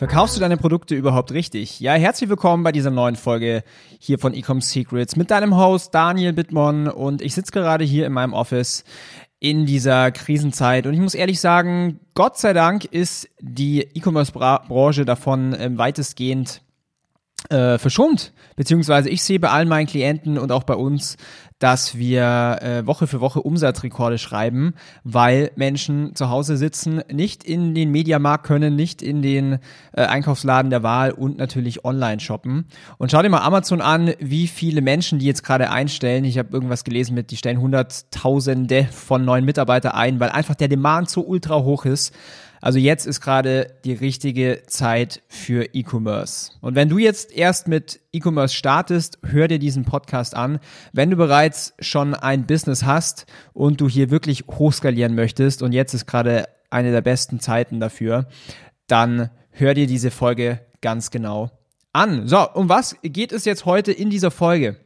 [0.00, 1.78] Verkaufst du deine Produkte überhaupt richtig?
[1.78, 3.62] Ja, herzlich willkommen bei dieser neuen Folge
[3.98, 8.14] hier von Ecom Secrets mit deinem Host Daniel Bittmann und ich sitze gerade hier in
[8.14, 8.84] meinem Office
[9.40, 15.52] in dieser Krisenzeit und ich muss ehrlich sagen, Gott sei Dank ist die E-Commerce-Branche davon
[15.52, 16.62] äh, weitestgehend
[17.48, 21.16] äh, verschont, beziehungsweise ich sehe bei allen meinen Klienten und auch bei uns,
[21.60, 27.74] dass wir äh, Woche für Woche Umsatzrekorde schreiben, weil Menschen zu Hause sitzen, nicht in
[27.74, 29.58] den Mediamarkt können, nicht in den
[29.92, 32.64] äh, Einkaufsladen der Wahl und natürlich online shoppen.
[32.96, 36.24] Und schau dir mal Amazon an, wie viele Menschen die jetzt gerade einstellen.
[36.24, 40.68] Ich habe irgendwas gelesen mit, die stellen Hunderttausende von neuen Mitarbeitern ein, weil einfach der
[40.68, 42.14] Demand so ultra hoch ist.
[42.60, 46.52] Also jetzt ist gerade die richtige Zeit für E-Commerce.
[46.60, 50.60] Und wenn du jetzt erst mit E-Commerce startest, hör dir diesen Podcast an.
[50.92, 55.94] Wenn du bereits schon ein Business hast und du hier wirklich hochskalieren möchtest und jetzt
[55.94, 58.28] ist gerade eine der besten Zeiten dafür,
[58.86, 61.50] dann hör dir diese Folge ganz genau
[61.92, 62.28] an.
[62.28, 64.76] So, um was geht es jetzt heute in dieser Folge?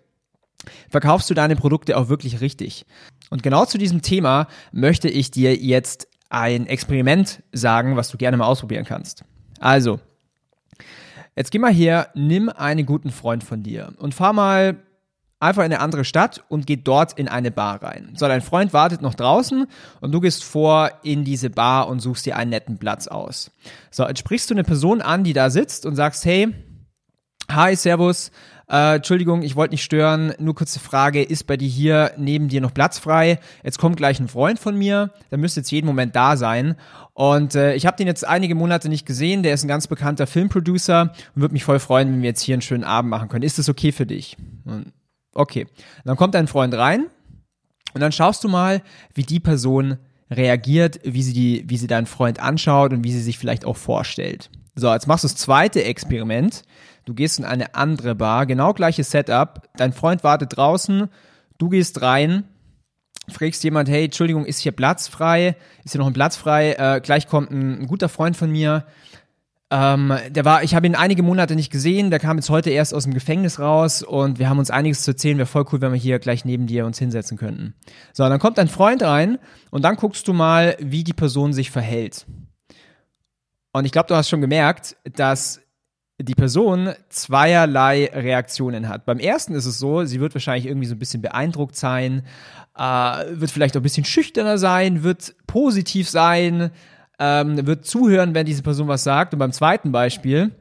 [0.88, 2.86] Verkaufst du deine Produkte auch wirklich richtig?
[3.30, 8.36] Und genau zu diesem Thema möchte ich dir jetzt ein Experiment sagen, was du gerne
[8.36, 9.24] mal ausprobieren kannst.
[9.60, 10.00] Also,
[11.36, 14.76] jetzt geh mal her, nimm einen guten Freund von dir und fahr mal
[15.40, 18.14] einfach in eine andere Stadt und geh dort in eine Bar rein.
[18.16, 19.66] So, dein Freund wartet noch draußen
[20.00, 23.50] und du gehst vor in diese Bar und suchst dir einen netten Platz aus.
[23.90, 26.54] So, jetzt sprichst du eine Person an, die da sitzt und sagst, hey,
[27.50, 28.30] hi, servus,
[28.70, 30.34] äh, Entschuldigung, ich wollte nicht stören.
[30.38, 33.38] Nur kurze Frage, ist bei dir hier neben dir noch Platz frei?
[33.62, 36.76] Jetzt kommt gleich ein Freund von mir, der müsste jetzt jeden Moment da sein.
[37.12, 39.42] Und äh, ich habe den jetzt einige Monate nicht gesehen.
[39.42, 42.54] Der ist ein ganz bekannter Filmproducer und würde mich voll freuen, wenn wir jetzt hier
[42.54, 43.44] einen schönen Abend machen können.
[43.44, 44.36] Ist das okay für dich?
[44.64, 44.92] Und,
[45.34, 45.66] okay.
[46.04, 47.06] dann kommt dein Freund rein
[47.94, 48.82] und dann schaust du mal,
[49.14, 49.98] wie die Person
[50.30, 53.76] reagiert, wie sie die, wie sie deinen Freund anschaut und wie sie sich vielleicht auch
[53.76, 54.50] vorstellt.
[54.74, 56.62] So, jetzt machst du das zweite Experiment.
[57.04, 59.68] Du gehst in eine andere Bar, genau gleiches Setup.
[59.76, 61.08] Dein Freund wartet draußen,
[61.58, 62.44] du gehst rein,
[63.28, 65.56] fragst jemand, hey, Entschuldigung, ist hier Platz frei?
[65.84, 66.72] Ist hier noch ein Platz frei?
[66.72, 68.86] Äh, gleich kommt ein, ein, guter Freund von mir.
[69.70, 72.94] Ähm, der war, ich habe ihn einige Monate nicht gesehen, der kam jetzt heute erst
[72.94, 75.38] aus dem Gefängnis raus und wir haben uns einiges zu erzählen.
[75.38, 77.74] Wäre voll cool, wenn wir hier gleich neben dir uns hinsetzen könnten.
[78.12, 79.38] So, dann kommt dein Freund rein
[79.70, 82.26] und dann guckst du mal, wie die Person sich verhält.
[83.72, 85.60] Und ich glaube, du hast schon gemerkt, dass
[86.18, 89.04] die Person zweierlei Reaktionen hat.
[89.04, 92.22] Beim ersten ist es so, sie wird wahrscheinlich irgendwie so ein bisschen beeindruckt sein,
[92.78, 96.70] äh, wird vielleicht auch ein bisschen schüchterner sein, wird positiv sein,
[97.18, 99.32] ähm, wird zuhören, wenn diese Person was sagt.
[99.32, 100.52] Und beim zweiten Beispiel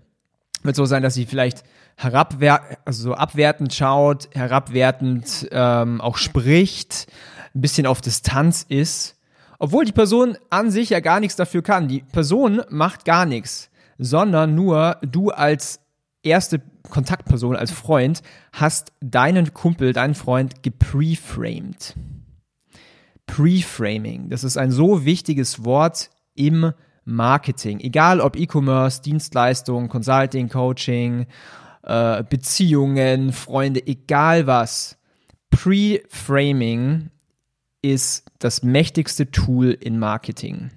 [0.63, 1.63] wird so sein, dass sie vielleicht
[1.95, 7.07] herabwer also so abwertend schaut, herabwertend ähm, auch spricht,
[7.53, 9.19] ein bisschen auf Distanz ist
[9.63, 11.87] obwohl die Person an sich ja gar nichts dafür kann.
[11.87, 15.79] Die Person macht gar nichts, sondern nur du als
[16.23, 18.21] erste Kontaktperson, als Freund,
[18.51, 21.95] hast deinen Kumpel, deinen Freund gepreframed.
[23.25, 26.73] Preframing, das ist ein so wichtiges Wort im
[27.05, 27.79] Marketing.
[27.79, 31.25] Egal ob E-Commerce, Dienstleistung, Consulting, Coaching,
[31.83, 34.97] äh, Beziehungen, Freunde, egal was.
[35.49, 37.09] Preframing
[37.81, 40.71] ist das mächtigste Tool in Marketing.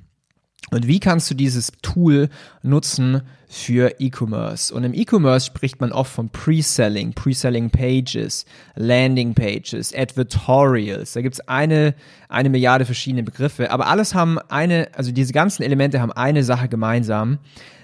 [0.71, 2.29] Und wie kannst du dieses Tool
[2.63, 4.75] nutzen für E-Commerce?
[4.75, 11.13] Und im E-Commerce spricht man oft von Pre-Selling, Pre-Selling Pages, Landing Pages, Advertorials.
[11.13, 11.95] Da gibt's eine,
[12.29, 13.71] eine Milliarde verschiedene Begriffe.
[13.71, 17.39] Aber alles haben eine, also diese ganzen Elemente haben eine Sache gemeinsam.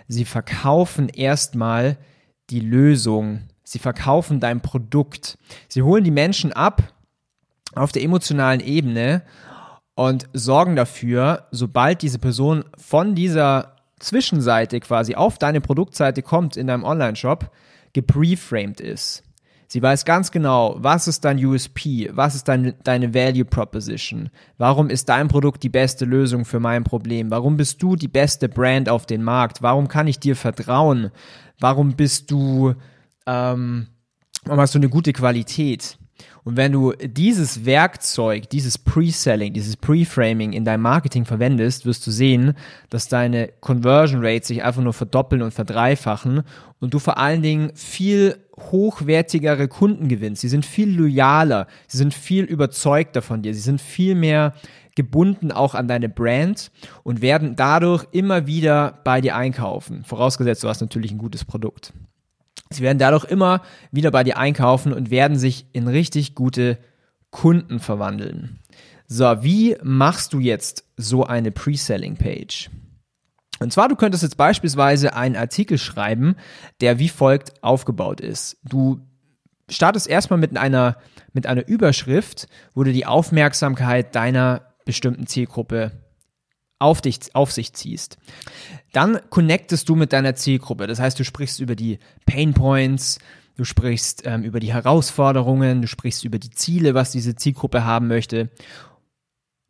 [0.08, 1.96] Sie verkaufen erstmal
[2.50, 3.42] die Lösung.
[3.62, 5.38] Sie verkaufen dein Produkt.
[5.68, 6.92] Sie holen die Menschen ab
[7.74, 9.22] auf der emotionalen Ebene
[9.94, 16.66] und sorgen dafür, sobald diese Person von dieser Zwischenseite quasi auf deine Produktseite kommt in
[16.66, 17.50] deinem Online-Shop,
[17.92, 19.22] gepreframed ist.
[19.68, 24.28] Sie weiß ganz genau, was ist dein USP, was ist dein, deine Value Proposition,
[24.58, 28.50] warum ist dein Produkt die beste Lösung für mein Problem, warum bist du die beste
[28.50, 31.10] Brand auf dem Markt, warum kann ich dir vertrauen,
[31.58, 32.74] warum bist du,
[33.26, 33.86] ähm,
[34.44, 35.96] warum hast du eine gute Qualität.
[36.44, 42.10] Und wenn du dieses Werkzeug, dieses Pre-Selling, dieses Pre-Framing in deinem Marketing verwendest, wirst du
[42.10, 42.54] sehen,
[42.90, 46.42] dass deine Conversion Rates sich einfach nur verdoppeln und verdreifachen
[46.80, 50.42] und du vor allen Dingen viel hochwertigere Kunden gewinnst.
[50.42, 54.54] Sie sind viel loyaler, sie sind viel überzeugter von dir, sie sind viel mehr
[54.94, 56.70] gebunden auch an deine Brand
[57.02, 60.04] und werden dadurch immer wieder bei dir einkaufen.
[60.04, 61.92] Vorausgesetzt, du hast natürlich ein gutes Produkt.
[62.74, 66.78] Sie werden dadurch immer wieder bei dir einkaufen und werden sich in richtig gute
[67.30, 68.60] Kunden verwandeln.
[69.06, 72.70] So, wie machst du jetzt so eine Pre-Selling-Page?
[73.58, 76.36] Und zwar, du könntest jetzt beispielsweise einen Artikel schreiben,
[76.80, 78.56] der wie folgt aufgebaut ist.
[78.64, 79.00] Du
[79.70, 80.96] startest erstmal mit einer,
[81.32, 85.92] mit einer Überschrift, wo du die Aufmerksamkeit deiner bestimmten Zielgruppe
[86.82, 88.18] auf, dich, auf sich ziehst.
[88.92, 90.86] Dann connectest du mit deiner Zielgruppe.
[90.86, 93.18] Das heißt, du sprichst über die Pain Points,
[93.56, 98.08] du sprichst ähm, über die Herausforderungen, du sprichst über die Ziele, was diese Zielgruppe haben
[98.08, 98.50] möchte.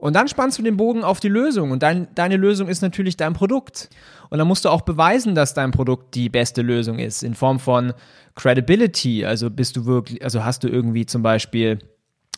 [0.03, 3.17] Und dann spannst du den Bogen auf die Lösung und dein, deine Lösung ist natürlich
[3.17, 3.89] dein Produkt.
[4.31, 7.61] Und dann musst du auch beweisen, dass dein Produkt die beste Lösung ist in Form
[7.61, 7.93] von
[8.35, 9.25] Credibility.
[9.25, 11.79] Also bist du wirklich, also hast du irgendwie zum Beispiel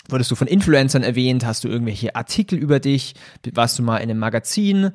[0.09, 1.47] Wurdest du von Influencern erwähnt?
[1.47, 3.15] Hast du irgendwelche Artikel über dich?
[3.55, 4.91] Warst du mal in einem Magazin?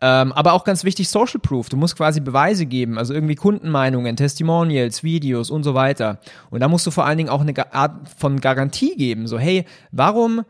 [0.00, 1.68] Ähm, aber auch ganz wichtig, Social Proof.
[1.68, 6.20] Du musst quasi Beweise geben, also irgendwie Kundenmeinungen, Testimonials, Videos und so weiter.
[6.50, 9.26] Und da musst du vor allen Dingen auch eine Art von Garantie geben.
[9.26, 10.44] So, hey, warum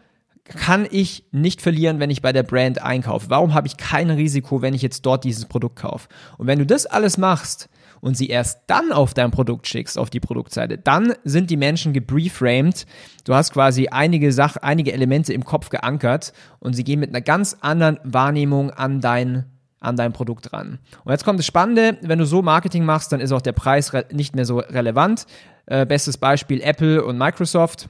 [0.44, 3.28] kann ich nicht verlieren, wenn ich bei der Brand einkaufe?
[3.28, 6.08] Warum habe ich kein Risiko, wenn ich jetzt dort dieses Produkt kaufe?
[6.38, 7.68] Und wenn du das alles machst,
[8.00, 11.92] und sie erst dann auf dein Produkt schickst, auf die Produktseite, dann sind die Menschen
[11.92, 12.86] gebrieframed.
[13.24, 17.20] Du hast quasi einige Sachen, einige Elemente im Kopf geankert und sie gehen mit einer
[17.20, 19.46] ganz anderen Wahrnehmung an dein
[19.80, 20.80] an dein Produkt ran.
[21.04, 23.92] Und jetzt kommt das Spannende, wenn du so Marketing machst, dann ist auch der Preis
[24.12, 25.24] nicht mehr so relevant.
[25.66, 27.88] Äh, bestes Beispiel Apple und Microsoft.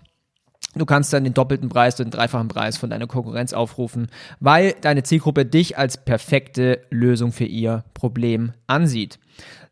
[0.75, 4.75] Du kannst dann den doppelten Preis oder den dreifachen Preis von deiner Konkurrenz aufrufen, weil
[4.81, 9.19] deine Zielgruppe dich als perfekte Lösung für ihr Problem ansieht.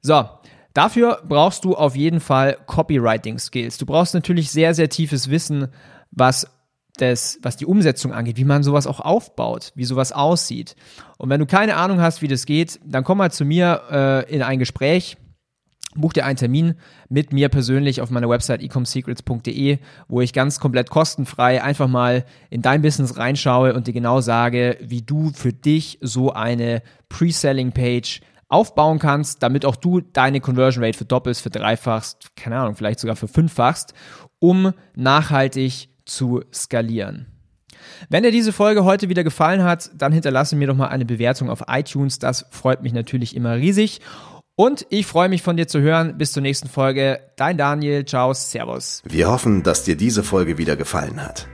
[0.00, 0.24] So,
[0.72, 3.76] dafür brauchst du auf jeden Fall Copywriting Skills.
[3.76, 5.68] Du brauchst natürlich sehr, sehr tiefes Wissen,
[6.10, 6.46] was
[6.96, 10.76] das, was die Umsetzung angeht, wie man sowas auch aufbaut, wie sowas aussieht.
[11.18, 14.34] Und wenn du keine Ahnung hast, wie das geht, dann komm mal zu mir äh,
[14.34, 15.18] in ein Gespräch.
[16.00, 16.74] Buch dir einen Termin
[17.08, 19.78] mit mir persönlich auf meiner Website ecomsecrets.de,
[20.08, 24.76] wo ich ganz komplett kostenfrei einfach mal in dein Business reinschaue und dir genau sage,
[24.80, 30.96] wie du für dich so eine Pre-Selling-Page aufbauen kannst, damit auch du deine Conversion Rate
[30.96, 33.92] verdoppelst, verdreifachst, keine Ahnung, vielleicht sogar verfünffachst,
[34.38, 37.26] um nachhaltig zu skalieren.
[38.08, 41.50] Wenn dir diese Folge heute wieder gefallen hat, dann hinterlasse mir doch mal eine Bewertung
[41.50, 42.18] auf iTunes.
[42.18, 44.00] Das freut mich natürlich immer riesig.
[44.58, 46.16] Und ich freue mich von dir zu hören.
[46.16, 47.20] Bis zur nächsten Folge.
[47.36, 48.06] Dein Daniel.
[48.06, 48.32] Ciao.
[48.32, 49.02] Servus.
[49.04, 51.46] Wir hoffen, dass dir diese Folge wieder gefallen hat.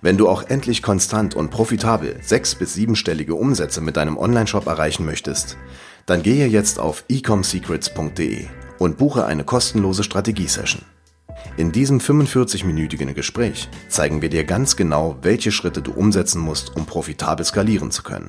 [0.00, 5.04] Wenn du auch endlich konstant und profitabel sechs- bis siebenstellige Umsätze mit deinem Onlineshop erreichen
[5.04, 5.58] möchtest,
[6.06, 8.46] dann gehe jetzt auf ecomsecrets.de
[8.78, 10.82] und buche eine kostenlose Strategiesession.
[11.58, 16.86] In diesem 45-minütigen Gespräch zeigen wir dir ganz genau, welche Schritte du umsetzen musst, um
[16.86, 18.28] profitabel skalieren zu können.